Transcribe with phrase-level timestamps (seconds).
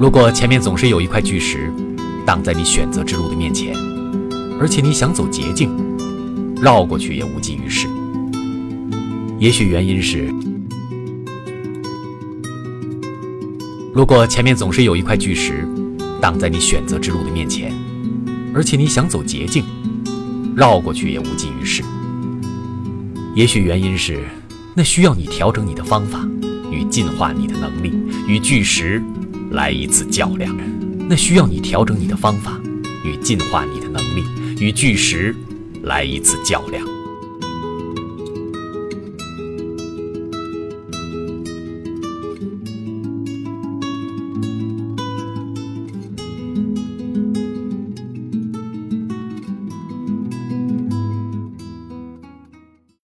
[0.00, 1.72] 如果前面总是有一块巨石
[2.24, 3.74] 挡在你选择之路的面前，
[4.60, 5.70] 而且你想走捷径，
[6.62, 7.88] 绕过去也无济于事。
[9.40, 10.32] 也许原因是，
[13.92, 15.66] 如果前面总是有一块巨石
[16.20, 17.74] 挡在你选择之路的面前，
[18.54, 19.64] 而且你想走捷径，
[20.54, 21.82] 绕过去也无济于事。
[23.34, 24.20] 也许原因是，
[24.76, 26.24] 那需要你调整你的方法，
[26.70, 27.92] 与进化你的能力，
[28.28, 29.02] 与巨石
[29.50, 30.54] 来一次较量。
[31.08, 32.60] 那需要你调整你的方法，
[33.04, 34.24] 与进化你的能力，
[34.60, 35.34] 与巨石
[35.82, 36.97] 来一次较量。